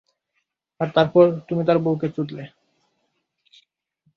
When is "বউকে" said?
1.77-2.07